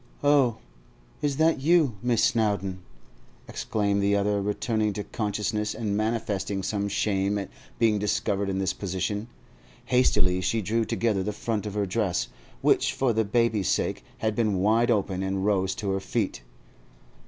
'Oh, 0.23 0.57
is 1.21 1.37
that 1.37 1.61
you, 1.61 1.95
Miss 2.01 2.23
Snowdon!' 2.23 2.79
exclaimed 3.47 4.01
the 4.01 4.15
other, 4.15 4.41
returning 4.41 4.93
to 4.93 5.03
consciousness 5.03 5.75
and 5.75 5.95
manifesting 5.95 6.63
some 6.63 6.87
shame 6.87 7.37
at 7.37 7.51
being 7.77 7.99
discovered 7.99 8.49
in 8.49 8.57
this 8.57 8.73
position. 8.73 9.27
Hastily 9.85 10.41
she 10.41 10.59
drew 10.63 10.85
together 10.85 11.21
the 11.21 11.31
front 11.31 11.67
of 11.67 11.75
her 11.75 11.85
dress, 11.85 12.29
which 12.61 12.93
for 12.93 13.13
the 13.13 13.23
baby's 13.23 13.69
sake 13.69 14.03
had 14.17 14.35
been 14.35 14.57
wide 14.57 14.89
open, 14.89 15.21
and 15.21 15.45
rose 15.45 15.75
to 15.75 15.91
her 15.91 15.99
feet. 15.99 16.41